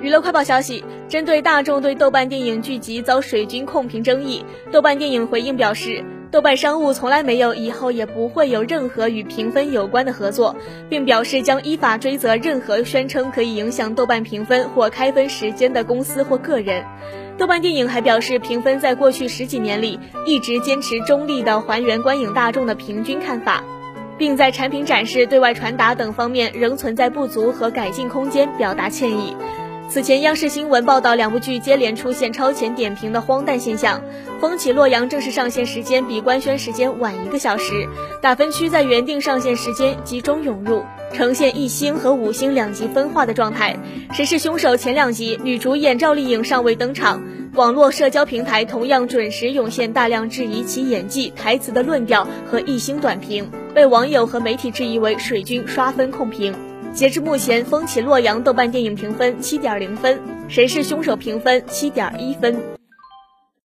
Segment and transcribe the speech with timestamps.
[0.00, 10.54] 娱乐快报消息：针对大众对豆瓣电影剧集遭水军控评争议，豆瓣电影回应表示，豆瓣商务从来没有，以后也不会有任何与评分有关的合作，
[10.88, 16.84] 并表示将依法追责任何宣称可以影响豆瓣评分或开分时间的公司或个人。
[17.36, 23.64] 豆瓣电影还表示，评分在过去十几年里一直坚持中立的还原观影大众的平均看法，
[24.16, 29.34] 并在产品展示、对外传达等方面仍存在不足和改进空间，表达歉意。
[29.90, 33.98] 此前，央视新闻报道两部剧接连出现超前点评的荒诞现象。
[34.38, 37.88] 《风起洛阳》正式上线时间比官宣时间晚一个小时，
[38.20, 43.78] 打分区在原定上线时间集中涌入，呈现一星和五星两极分化的状态。
[44.14, 47.22] 《谁是凶手》前两集女主演赵丽颖尚未登场，
[47.54, 56.54] 网络社交平台同样准时涌现大量质疑其演技、台词的论调和一星短评，被网友和媒体质疑为水军刷分控评。
[56.94, 60.16] 截至目前，《风起洛阳》豆瓣电影评分七点零分，
[60.48, 62.77] 《谁是凶手》评分七点一分。